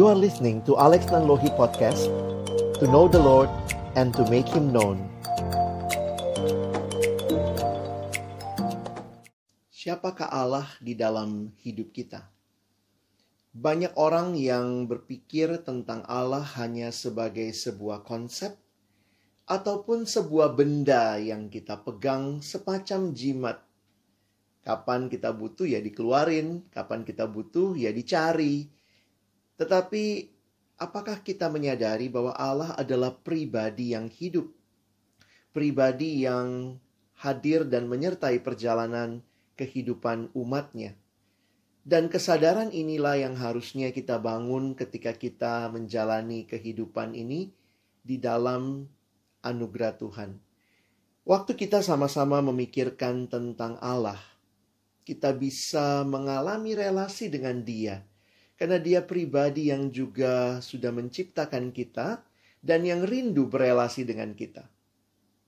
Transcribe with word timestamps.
You 0.00 0.08
are 0.08 0.16
listening 0.16 0.64
to 0.64 0.80
Alex 0.80 1.12
Nanlohi 1.12 1.52
Podcast 1.60 2.08
To 2.80 2.88
know 2.88 3.04
the 3.04 3.20
Lord 3.20 3.52
and 4.00 4.16
to 4.16 4.24
make 4.32 4.48
Him 4.48 4.72
known 4.72 4.96
Siapakah 9.68 10.32
Allah 10.32 10.64
di 10.80 10.96
dalam 10.96 11.52
hidup 11.60 11.92
kita? 11.92 12.24
Banyak 13.52 13.92
orang 14.00 14.40
yang 14.40 14.88
berpikir 14.88 15.60
tentang 15.68 16.00
Allah 16.08 16.48
hanya 16.56 16.96
sebagai 16.96 17.52
sebuah 17.52 18.00
konsep 18.00 18.56
ataupun 19.52 20.08
sebuah 20.08 20.56
benda 20.56 21.20
yang 21.20 21.52
kita 21.52 21.76
pegang 21.76 22.40
semacam 22.40 23.12
jimat. 23.12 23.60
Kapan 24.64 25.12
kita 25.12 25.36
butuh 25.36 25.68
ya 25.68 25.76
dikeluarin, 25.84 26.72
kapan 26.72 27.04
kita 27.04 27.28
butuh 27.28 27.76
ya 27.76 27.92
dicari. 27.92 28.80
Tetapi 29.60 30.04
apakah 30.80 31.20
kita 31.20 31.52
menyadari 31.52 32.08
bahwa 32.08 32.32
Allah 32.32 32.72
adalah 32.80 33.12
pribadi 33.12 33.92
yang 33.92 34.08
hidup? 34.08 34.48
Pribadi 35.52 36.24
yang 36.24 36.80
hadir 37.20 37.68
dan 37.68 37.84
menyertai 37.84 38.40
perjalanan 38.40 39.20
kehidupan 39.60 40.32
umatnya. 40.32 40.96
Dan 41.84 42.08
kesadaran 42.08 42.72
inilah 42.72 43.20
yang 43.20 43.36
harusnya 43.36 43.92
kita 43.92 44.16
bangun 44.16 44.72
ketika 44.72 45.12
kita 45.12 45.68
menjalani 45.68 46.48
kehidupan 46.48 47.12
ini 47.12 47.52
di 48.00 48.16
dalam 48.16 48.88
anugerah 49.44 49.92
Tuhan. 50.00 50.40
Waktu 51.28 51.52
kita 51.52 51.84
sama-sama 51.84 52.40
memikirkan 52.40 53.28
tentang 53.28 53.76
Allah, 53.84 54.20
kita 55.04 55.36
bisa 55.36 56.00
mengalami 56.08 56.72
relasi 56.72 57.28
dengan 57.28 57.60
Dia, 57.60 58.00
karena 58.60 58.76
Dia 58.76 59.00
pribadi 59.00 59.72
yang 59.72 59.88
juga 59.88 60.60
sudah 60.60 60.92
menciptakan 60.92 61.72
kita 61.72 62.20
dan 62.60 62.84
yang 62.84 63.08
rindu 63.08 63.48
berelasi 63.48 64.04
dengan 64.04 64.36
kita. 64.36 64.68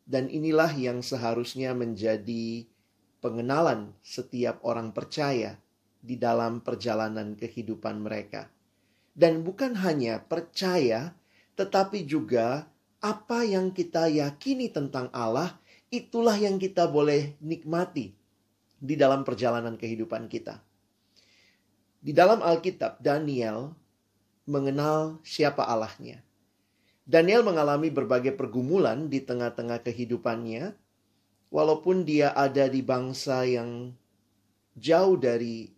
Dan 0.09 0.33
inilah 0.33 0.73
yang 0.73 1.05
seharusnya 1.05 1.77
menjadi 1.77 2.65
pengenalan 3.21 3.93
setiap 4.01 4.65
orang 4.65 4.97
percaya 4.97 5.61
di 6.01 6.17
dalam 6.17 6.65
perjalanan 6.65 7.37
kehidupan 7.37 8.01
mereka. 8.01 8.49
Dan 9.13 9.45
bukan 9.45 9.77
hanya 9.85 10.25
percaya, 10.25 11.13
tetapi 11.53 12.09
juga 12.09 12.65
apa 13.05 13.45
yang 13.45 13.77
kita 13.77 14.09
yakini 14.09 14.73
tentang 14.73 15.13
Allah, 15.13 15.61
itulah 15.93 16.41
yang 16.41 16.57
kita 16.57 16.89
boleh 16.89 17.37
nikmati 17.45 18.17
di 18.81 18.95
dalam 18.97 19.21
perjalanan 19.21 19.77
kehidupan 19.77 20.33
kita. 20.33 20.72
Di 22.03 22.11
dalam 22.11 22.43
Alkitab, 22.43 22.99
Daniel 22.99 23.79
mengenal 24.51 25.23
siapa 25.23 25.63
Allahnya. 25.63 26.19
Daniel 27.07 27.47
mengalami 27.47 27.95
berbagai 27.95 28.35
pergumulan 28.35 29.07
di 29.07 29.23
tengah-tengah 29.23 29.87
kehidupannya, 29.87 30.75
walaupun 31.55 32.03
dia 32.03 32.35
ada 32.35 32.67
di 32.67 32.83
bangsa 32.83 33.47
yang 33.47 33.95
jauh 34.75 35.15
dari 35.15 35.71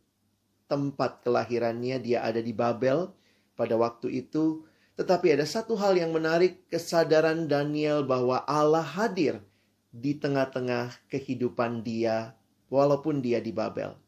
tempat 0.64 1.20
kelahirannya, 1.20 2.00
dia 2.00 2.24
ada 2.24 2.40
di 2.40 2.56
Babel 2.56 3.12
pada 3.52 3.76
waktu 3.76 4.24
itu 4.24 4.64
tetapi 4.94 5.34
ada 5.34 5.42
satu 5.42 5.74
hal 5.74 5.98
yang 5.98 6.14
menarik 6.14 6.70
kesadaran 6.70 7.50
Daniel 7.50 8.06
bahwa 8.06 8.46
Allah 8.46 8.86
hadir 8.86 9.42
di 9.90 10.14
tengah-tengah 10.14 10.94
kehidupan 11.10 11.82
dia 11.82 12.34
walaupun 12.70 13.18
dia 13.18 13.42
di 13.42 13.50
Babel. 13.50 13.98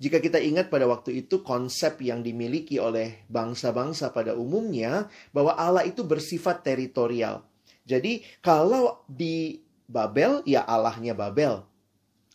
Jika 0.00 0.16
kita 0.16 0.40
ingat 0.40 0.72
pada 0.72 0.88
waktu 0.88 1.20
itu 1.22 1.44
konsep 1.44 2.00
yang 2.00 2.24
dimiliki 2.24 2.80
oleh 2.80 3.20
bangsa-bangsa 3.28 4.16
pada 4.16 4.32
umumnya 4.32 5.12
bahwa 5.36 5.52
Allah 5.52 5.84
itu 5.84 6.00
bersifat 6.00 6.64
teritorial. 6.64 7.44
Jadi 7.84 8.24
kalau 8.40 9.04
di 9.04 9.60
Babel 9.84 10.40
ya 10.48 10.64
Allahnya 10.64 11.12
Babel. 11.12 11.68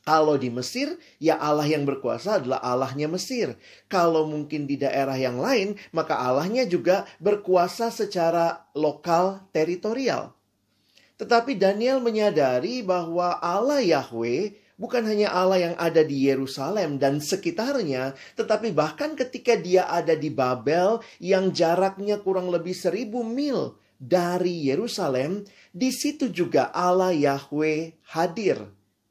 Kalau 0.05 0.37
di 0.37 0.53
Mesir, 0.53 1.01
ya 1.17 1.41
Allah 1.41 1.65
yang 1.65 1.81
berkuasa 1.81 2.37
adalah 2.37 2.61
Allahnya 2.61 3.09
Mesir. 3.09 3.57
Kalau 3.89 4.29
mungkin 4.29 4.69
di 4.69 4.77
daerah 4.77 5.17
yang 5.17 5.41
lain, 5.41 5.81
maka 5.89 6.21
Allahnya 6.21 6.69
juga 6.69 7.09
berkuasa 7.17 7.89
secara 7.89 8.69
lokal 8.77 9.41
teritorial. 9.49 10.29
Tetapi 11.17 11.57
Daniel 11.57 11.97
menyadari 12.05 12.85
bahwa 12.85 13.41
Allah 13.41 13.81
Yahweh 13.81 14.64
bukan 14.75 15.03
hanya 15.07 15.31
Allah 15.31 15.71
yang 15.71 15.75
ada 15.79 16.03
di 16.03 16.27
Yerusalem 16.27 16.99
dan 16.99 17.23
sekitarnya, 17.23 18.15
tetapi 18.35 18.71
bahkan 18.75 19.15
ketika 19.15 19.55
dia 19.55 19.87
ada 19.87 20.15
di 20.15 20.31
Babel 20.31 20.99
yang 21.19 21.51
jaraknya 21.51 22.19
kurang 22.19 22.51
lebih 22.51 22.75
seribu 22.75 23.23
mil 23.23 23.79
dari 23.95 24.67
Yerusalem, 24.67 25.47
di 25.71 25.89
situ 25.91 26.31
juga 26.31 26.71
Allah 26.75 27.15
Yahweh 27.15 28.03
hadir 28.15 28.59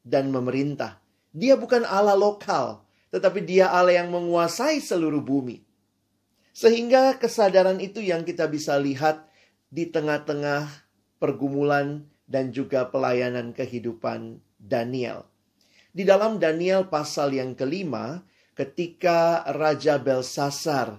dan 0.05 0.29
memerintah. 0.29 1.01
Dia 1.35 1.59
bukan 1.59 1.83
Allah 1.83 2.15
lokal, 2.15 2.85
tetapi 3.11 3.43
dia 3.43 3.73
Allah 3.73 4.05
yang 4.05 4.13
menguasai 4.13 4.79
seluruh 4.79 5.25
bumi. 5.25 5.65
Sehingga 6.55 7.19
kesadaran 7.19 7.83
itu 7.83 7.99
yang 7.99 8.23
kita 8.23 8.47
bisa 8.47 8.79
lihat 8.79 9.27
di 9.75 9.91
tengah-tengah 9.91 10.71
pergumulan 11.19 12.07
dan 12.31 12.55
juga 12.55 12.87
pelayanan 12.87 13.51
kehidupan 13.51 14.39
Daniel. 14.63 15.34
Di 15.95 16.03
dalam 16.03 16.43
Daniel 16.43 16.91
pasal 16.91 17.39
yang 17.39 17.55
kelima, 17.55 18.27
ketika 18.59 19.47
Raja 19.55 20.03
Belsasar 20.03 20.99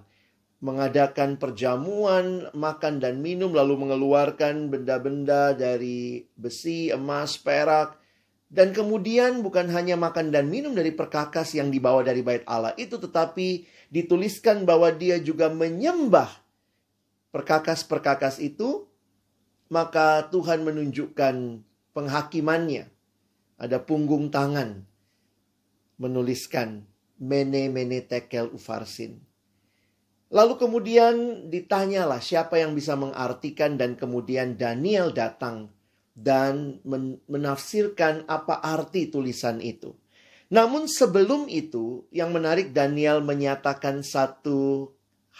mengadakan 0.64 1.36
perjamuan, 1.36 2.48
makan 2.56 3.04
dan 3.04 3.20
minum, 3.20 3.52
lalu 3.52 3.76
mengeluarkan 3.76 4.72
benda-benda 4.72 5.52
dari 5.52 6.24
besi, 6.40 6.96
emas, 6.96 7.36
perak, 7.36 8.00
dan 8.48 8.72
kemudian 8.72 9.44
bukan 9.44 9.68
hanya 9.68 10.00
makan 10.00 10.32
dan 10.32 10.48
minum 10.48 10.72
dari 10.72 10.96
perkakas 10.96 11.60
yang 11.60 11.68
dibawa 11.68 12.00
dari 12.00 12.24
bait 12.24 12.48
Allah 12.48 12.72
itu 12.80 12.96
tetapi 12.96 13.68
dituliskan 13.92 14.64
bahwa 14.64 14.96
dia 14.96 15.20
juga 15.20 15.52
menyembah 15.52 16.30
perkakas-perkakas 17.36 18.40
itu 18.40 18.88
maka 19.68 20.30
Tuhan 20.32 20.64
menunjukkan 20.64 21.66
penghakimannya 21.92 22.95
ada 23.56 23.80
punggung 23.84 24.32
tangan 24.32 24.84
menuliskan 26.02 26.84
mene 27.20 27.72
mene 27.72 28.04
tekel 28.04 28.52
ufarsin 28.52 29.24
Lalu 30.34 30.58
kemudian 30.58 31.48
ditanyalah 31.54 32.18
siapa 32.18 32.58
yang 32.58 32.74
bisa 32.74 32.98
mengartikan 32.98 33.78
dan 33.78 33.94
kemudian 33.94 34.58
Daniel 34.58 35.14
datang 35.14 35.70
dan 36.12 36.82
menafsirkan 37.30 38.26
apa 38.26 38.60
arti 38.60 39.08
tulisan 39.08 39.62
itu. 39.62 39.94
Namun 40.50 40.92
sebelum 40.92 41.46
itu, 41.48 42.04
yang 42.10 42.36
menarik 42.36 42.76
Daniel 42.76 43.22
menyatakan 43.22 44.02
satu 44.02 44.94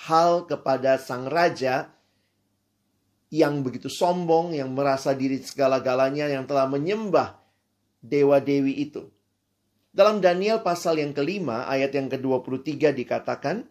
hal 0.06 0.46
kepada 0.46 0.96
sang 0.96 1.28
raja 1.28 1.94
yang 3.34 3.68
begitu 3.68 3.90
sombong, 3.90 4.54
yang 4.54 4.72
merasa 4.72 5.12
diri 5.12 5.42
segala-galanya, 5.42 6.30
yang 6.30 6.46
telah 6.46 6.70
menyembah 6.70 7.45
dewa-dewi 8.06 8.86
itu. 8.86 9.10
Dalam 9.96 10.22
Daniel 10.22 10.62
pasal 10.62 11.02
yang 11.02 11.16
kelima, 11.16 11.66
ayat 11.66 11.96
yang 11.96 12.12
ke-23 12.12 12.94
dikatakan, 12.94 13.66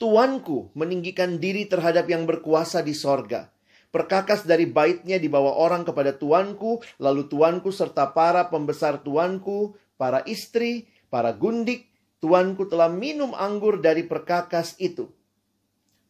Tuanku 0.00 0.72
meninggikan 0.72 1.36
diri 1.36 1.68
terhadap 1.68 2.08
yang 2.08 2.24
berkuasa 2.24 2.80
di 2.80 2.96
sorga 2.96 3.52
Perkakas 3.90 4.46
dari 4.46 4.70
baitnya 4.70 5.18
dibawa 5.18 5.58
orang 5.58 5.82
kepada 5.82 6.14
tuanku, 6.14 6.78
lalu 7.02 7.26
tuanku 7.26 7.74
serta 7.74 8.14
para 8.14 8.46
pembesar 8.46 9.02
tuanku, 9.02 9.74
para 9.98 10.22
istri, 10.30 10.86
para 11.10 11.34
gundik, 11.34 11.90
tuanku 12.22 12.70
telah 12.70 12.86
minum 12.86 13.34
anggur 13.34 13.82
dari 13.82 14.06
perkakas 14.06 14.78
itu. 14.78 15.10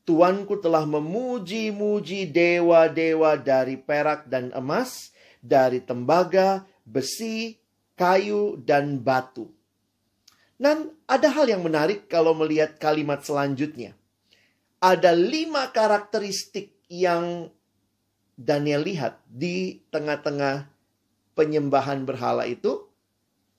Tuanku 0.04 0.60
telah 0.60 0.84
memuji-muji 0.84 2.28
dewa-dewa 2.28 3.40
dari 3.40 3.80
perak 3.80 4.28
dan 4.28 4.52
emas, 4.52 5.16
dari 5.40 5.80
tembaga, 5.80 6.68
besi, 6.86 7.60
kayu, 7.96 8.60
dan 8.62 9.00
batu. 9.00 9.48
Dan 10.60 10.92
ada 11.08 11.32
hal 11.32 11.48
yang 11.48 11.64
menarik 11.64 12.04
kalau 12.08 12.36
melihat 12.36 12.76
kalimat 12.76 13.24
selanjutnya. 13.24 13.96
Ada 14.80 15.16
lima 15.16 15.72
karakteristik 15.72 16.76
yang 16.88 17.48
Daniel 18.36 18.84
lihat 18.84 19.20
di 19.28 19.84
tengah-tengah 19.92 20.68
penyembahan 21.36 22.04
berhala 22.04 22.44
itu, 22.48 22.88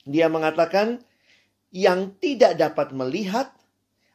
dia 0.05 0.29
mengatakan 0.29 1.01
yang 1.69 2.13
tidak 2.17 2.57
dapat 2.57 2.93
melihat 2.93 3.53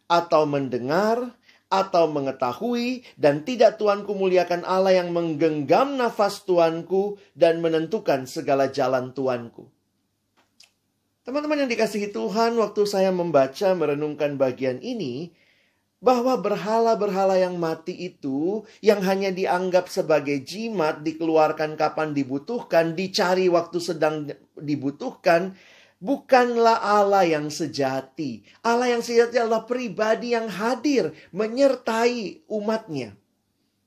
atau 0.06 0.46
mendengar 0.46 1.34
atau 1.66 2.06
mengetahui 2.06 3.02
dan 3.18 3.42
tidak 3.42 3.78
Tuanku 3.78 4.14
muliakan 4.14 4.62
Allah 4.62 5.02
yang 5.02 5.10
menggenggam 5.10 5.98
nafas 5.98 6.46
Tuanku 6.46 7.18
dan 7.34 7.58
menentukan 7.58 8.24
segala 8.30 8.70
jalan 8.70 9.10
Tuanku. 9.10 9.66
Teman-teman 11.26 11.66
yang 11.66 11.70
dikasihi 11.70 12.14
Tuhan, 12.14 12.54
waktu 12.54 12.86
saya 12.86 13.10
membaca 13.10 13.74
merenungkan 13.74 14.38
bagian 14.38 14.78
ini, 14.78 15.34
bahwa 15.98 16.38
berhala-berhala 16.38 17.34
yang 17.40 17.58
mati 17.58 17.90
itu 17.90 18.62
yang 18.78 19.02
hanya 19.02 19.34
dianggap 19.34 19.90
sebagai 19.90 20.38
jimat 20.46 21.02
dikeluarkan 21.02 21.74
kapan 21.74 22.14
dibutuhkan, 22.14 22.94
dicari 22.94 23.50
waktu 23.50 23.78
sedang 23.82 24.30
dibutuhkan, 24.54 25.58
bukanlah 26.00 26.80
Allah 26.80 27.24
yang 27.24 27.48
sejati. 27.48 28.44
Allah 28.60 28.96
yang 28.96 29.02
sejati 29.02 29.40
adalah 29.40 29.64
pribadi 29.64 30.36
yang 30.36 30.48
hadir 30.48 31.12
menyertai 31.32 32.46
umatnya. 32.50 33.16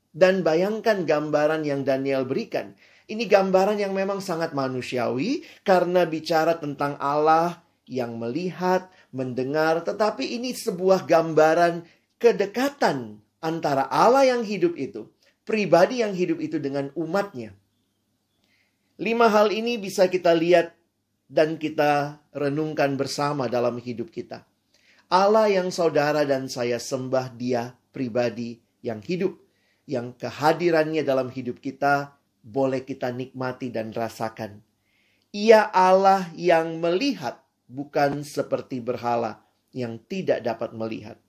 Dan 0.10 0.42
bayangkan 0.42 1.06
gambaran 1.06 1.64
yang 1.64 1.86
Daniel 1.86 2.26
berikan. 2.26 2.74
Ini 3.10 3.26
gambaran 3.26 3.82
yang 3.82 3.94
memang 3.94 4.22
sangat 4.22 4.54
manusiawi 4.54 5.42
karena 5.66 6.06
bicara 6.06 6.62
tentang 6.62 6.94
Allah 7.02 7.62
yang 7.90 8.22
melihat, 8.22 8.86
mendengar, 9.10 9.82
tetapi 9.82 10.22
ini 10.38 10.54
sebuah 10.54 11.10
gambaran 11.10 11.90
kedekatan 12.22 13.18
antara 13.42 13.90
Allah 13.90 14.30
yang 14.30 14.46
hidup 14.46 14.78
itu, 14.78 15.10
pribadi 15.42 16.06
yang 16.06 16.14
hidup 16.14 16.38
itu 16.38 16.62
dengan 16.62 16.94
umatnya. 16.94 17.58
Lima 19.02 19.26
hal 19.32 19.50
ini 19.50 19.82
bisa 19.82 20.06
kita 20.06 20.36
lihat 20.36 20.76
dan 21.30 21.62
kita 21.62 22.18
renungkan 22.34 22.98
bersama 22.98 23.46
dalam 23.46 23.78
hidup 23.78 24.10
kita. 24.10 24.44
Allah 25.10 25.50
yang 25.50 25.70
saudara 25.70 26.26
dan 26.26 26.50
saya 26.50 26.82
sembah 26.82 27.38
dia 27.38 27.78
pribadi 27.94 28.58
yang 28.82 29.00
hidup, 29.06 29.38
yang 29.86 30.18
kehadirannya 30.18 31.06
dalam 31.06 31.30
hidup 31.30 31.62
kita 31.62 32.18
boleh 32.42 32.82
kita 32.82 33.14
nikmati 33.14 33.70
dan 33.70 33.94
rasakan. 33.94 34.62
Ia 35.30 35.70
Allah 35.70 36.34
yang 36.34 36.82
melihat, 36.82 37.46
bukan 37.70 38.26
seperti 38.26 38.82
berhala 38.82 39.46
yang 39.70 40.02
tidak 40.10 40.42
dapat 40.42 40.74
melihat. 40.74 41.22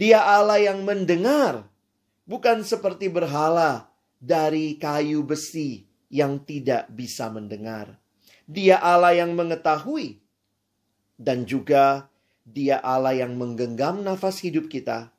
Dia 0.00 0.24
Allah 0.24 0.56
yang 0.56 0.80
mendengar, 0.88 1.68
bukan 2.24 2.64
seperti 2.64 3.12
berhala 3.12 3.92
dari 4.16 4.80
kayu 4.80 5.20
besi 5.24 5.84
yang 6.08 6.40
tidak 6.44 6.88
bisa 6.88 7.28
mendengar. 7.28 8.00
Dia 8.50 8.82
Allah 8.82 9.14
yang 9.14 9.38
mengetahui, 9.38 10.18
dan 11.14 11.46
juga 11.46 12.10
Dia 12.42 12.82
Allah 12.82 13.14
yang 13.14 13.38
menggenggam 13.38 14.02
nafas 14.02 14.42
hidup 14.42 14.66
kita 14.66 15.14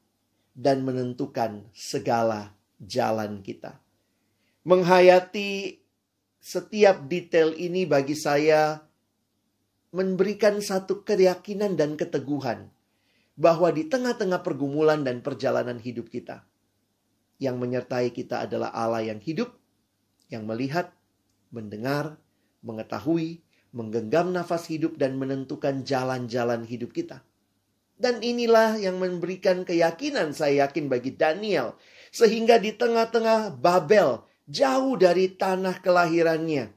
dan 0.51 0.83
menentukan 0.83 1.63
segala 1.71 2.51
jalan 2.83 3.39
kita. 3.39 3.79
Menghayati 4.67 5.79
setiap 6.43 7.07
detail 7.07 7.55
ini 7.55 7.87
bagi 7.87 8.19
saya 8.19 8.83
memberikan 9.95 10.59
satu 10.59 11.07
keyakinan 11.07 11.79
dan 11.79 11.95
keteguhan 11.95 12.67
bahwa 13.39 13.71
di 13.71 13.87
tengah-tengah 13.87 14.43
pergumulan 14.43 15.07
dan 15.07 15.23
perjalanan 15.23 15.79
hidup 15.79 16.11
kita, 16.11 16.43
yang 17.41 17.57
menyertai 17.57 18.13
kita 18.13 18.45
adalah 18.45 18.69
Allah 18.75 19.07
yang 19.07 19.17
hidup, 19.17 19.55
yang 20.29 20.45
melihat, 20.45 20.93
mendengar, 21.49 22.20
mengetahui, 22.61 23.41
menggenggam 23.73 24.33
nafas 24.33 24.69
hidup, 24.69 24.97
dan 24.97 25.17
menentukan 25.17 25.85
jalan-jalan 25.85 26.65
hidup 26.65 26.93
kita. 26.93 27.21
Dan 28.01 28.17
inilah 28.25 28.81
yang 28.81 28.97
memberikan 28.97 29.61
keyakinan 29.61 30.33
saya 30.33 30.65
yakin 30.65 30.89
bagi 30.89 31.13
Daniel. 31.13 31.77
Sehingga 32.09 32.57
di 32.57 32.73
tengah-tengah 32.73 33.61
Babel, 33.61 34.25
jauh 34.49 34.97
dari 34.97 35.29
tanah 35.29 35.77
kelahirannya, 35.85 36.73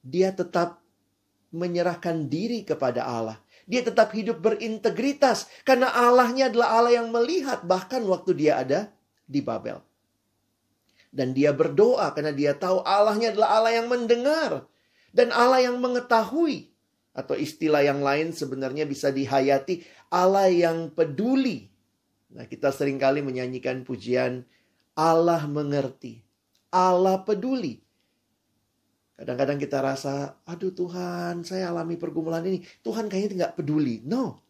dia 0.00 0.32
tetap 0.32 0.80
menyerahkan 1.52 2.30
diri 2.32 2.64
kepada 2.64 3.04
Allah. 3.04 3.38
Dia 3.70 3.86
tetap 3.86 4.10
hidup 4.16 4.42
berintegritas 4.42 5.46
karena 5.62 5.92
Allahnya 5.94 6.50
adalah 6.50 6.80
Allah 6.80 6.92
yang 7.04 7.14
melihat 7.14 7.62
bahkan 7.62 8.02
waktu 8.02 8.34
dia 8.34 8.58
ada 8.64 8.90
di 9.30 9.38
Babel. 9.38 9.78
Dan 11.10 11.34
dia 11.34 11.50
berdoa 11.50 12.14
karena 12.14 12.30
dia 12.30 12.54
tahu 12.54 12.86
Allahnya 12.86 13.34
adalah 13.34 13.58
Allah 13.58 13.72
yang 13.82 13.90
mendengar 13.90 14.70
dan 15.10 15.34
Allah 15.34 15.66
yang 15.66 15.76
mengetahui. 15.82 16.70
Atau 17.10 17.34
istilah 17.34 17.82
yang 17.82 18.06
lain 18.06 18.30
sebenarnya 18.30 18.86
bisa 18.86 19.10
dihayati 19.10 19.82
Allah 20.14 20.46
yang 20.46 20.94
peduli. 20.94 21.66
Nah, 22.30 22.46
kita 22.46 22.70
sering 22.70 23.02
kali 23.02 23.18
menyanyikan 23.18 23.82
pujian 23.82 24.46
Allah 24.94 25.42
mengerti. 25.50 26.22
Allah 26.70 27.26
peduli. 27.26 27.82
Kadang-kadang 29.18 29.58
kita 29.60 29.82
rasa, 29.84 30.38
aduh 30.46 30.72
Tuhan, 30.72 31.42
saya 31.44 31.68
alami 31.68 31.98
pergumulan 31.98 32.46
ini. 32.46 32.64
Tuhan 32.80 33.10
kayaknya 33.10 33.50
nggak 33.50 33.54
peduli. 33.58 34.00
No. 34.06 34.40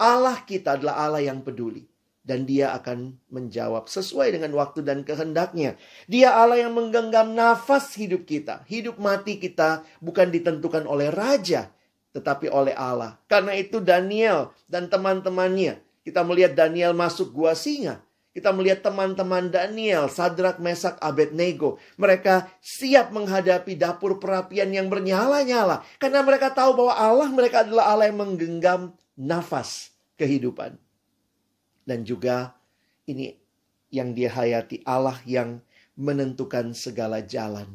Allah 0.00 0.40
kita 0.48 0.80
adalah 0.80 1.04
Allah 1.04 1.22
yang 1.22 1.44
peduli. 1.44 1.84
Dan 2.20 2.44
dia 2.44 2.76
akan 2.76 3.16
menjawab 3.32 3.88
sesuai 3.88 4.36
dengan 4.36 4.52
waktu 4.52 4.84
dan 4.84 5.02
kehendaknya. 5.02 5.80
Dia 6.04 6.36
Allah 6.36 6.60
yang 6.60 6.76
menggenggam 6.76 7.32
nafas 7.32 7.96
hidup 7.96 8.28
kita. 8.28 8.62
Hidup 8.68 9.00
mati 9.00 9.40
kita 9.40 9.82
bukan 10.04 10.28
ditentukan 10.28 10.84
oleh 10.84 11.08
raja, 11.08 11.72
tetapi 12.12 12.52
oleh 12.52 12.76
Allah. 12.76 13.16
Karena 13.24 13.56
itu 13.56 13.80
Daniel 13.80 14.52
dan 14.68 14.92
teman-temannya. 14.92 15.80
Kita 16.04 16.20
melihat 16.20 16.52
Daniel 16.52 16.92
masuk 16.92 17.32
gua 17.32 17.56
singa. 17.56 18.04
Kita 18.30 18.54
melihat 18.54 18.86
teman-teman 18.86 19.50
Daniel, 19.50 20.06
Sadrak, 20.06 20.62
Mesak, 20.62 21.02
Abednego. 21.02 21.82
Mereka 21.98 22.46
siap 22.62 23.10
menghadapi 23.10 23.74
dapur 23.74 24.22
perapian 24.22 24.70
yang 24.70 24.86
bernyala-nyala. 24.86 25.82
Karena 25.98 26.22
mereka 26.22 26.54
tahu 26.54 26.78
bahwa 26.78 26.94
Allah 26.94 27.28
mereka 27.34 27.66
adalah 27.66 27.90
Allah 27.90 28.06
yang 28.06 28.22
menggenggam 28.22 28.94
nafas 29.18 29.90
kehidupan. 30.14 30.78
Dan 31.86 32.06
juga 32.06 32.54
ini 33.06 33.34
yang 33.90 34.14
dia 34.14 34.30
hayati 34.30 34.82
Allah 34.86 35.18
yang 35.26 35.62
menentukan 35.98 36.72
segala 36.72 37.20
jalan. 37.24 37.68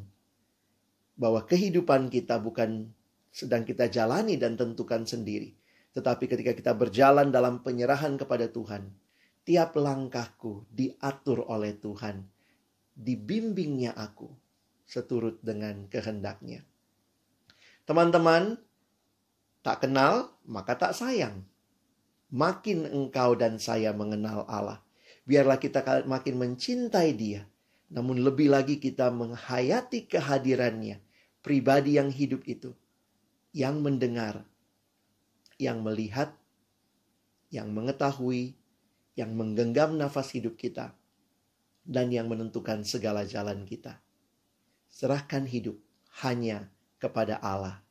Bahwa 1.15 1.43
kehidupan 1.43 2.11
kita 2.11 2.39
bukan 2.39 2.91
sedang 3.31 3.63
kita 3.67 3.91
jalani 3.91 4.39
dan 4.39 4.55
tentukan 4.55 5.03
sendiri. 5.03 5.51
Tetapi 5.95 6.27
ketika 6.27 6.51
kita 6.51 6.71
berjalan 6.75 7.31
dalam 7.31 7.63
penyerahan 7.63 8.19
kepada 8.19 8.51
Tuhan, 8.51 8.91
Tiap 9.45 9.77
langkahku 9.77 10.65
diatur 10.73 11.45
oleh 11.45 11.77
Tuhan. 11.77 12.25
Dibimbingnya 12.97 13.93
aku 13.93 14.25
seturut 14.89 15.37
dengan 15.45 15.85
kehendaknya. 15.85 16.65
Teman-teman, 17.85 18.57
tak 19.61 19.85
kenal 19.85 20.33
maka 20.49 20.73
tak 20.73 20.97
sayang. 20.97 21.45
Makin 22.33 22.89
engkau 22.89 23.37
dan 23.37 23.61
saya 23.61 23.93
mengenal 23.93 24.45
Allah. 24.49 24.81
Biarlah 25.25 25.61
kita 25.61 26.05
makin 26.09 26.41
mencintai 26.41 27.13
dia. 27.13 27.45
Namun 27.89 28.25
lebih 28.25 28.49
lagi 28.49 28.81
kita 28.81 29.13
menghayati 29.13 30.09
kehadirannya. 30.09 31.01
Pribadi 31.45 32.01
yang 32.01 32.09
hidup 32.09 32.41
itu. 32.49 32.73
Yang 33.53 33.75
mendengar. 33.81 34.35
Yang 35.61 35.77
melihat. 35.85 36.29
Yang 37.53 37.69
mengetahui 37.71 38.57
yang 39.15 39.31
menggenggam 39.31 39.95
nafas 39.95 40.35
hidup 40.35 40.59
kita 40.59 40.91
dan 41.87 42.11
yang 42.11 42.27
menentukan 42.27 42.83
segala 42.83 43.23
jalan 43.23 43.63
kita. 43.63 44.03
Serahkan 44.91 45.47
hidup 45.47 45.79
hanya 46.23 46.67
kepada 46.99 47.39
Allah 47.39 47.84